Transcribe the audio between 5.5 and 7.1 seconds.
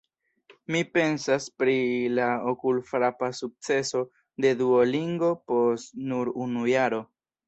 post nur unu jaro.